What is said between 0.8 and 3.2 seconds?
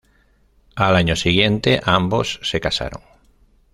año siguiente ambos se casaron.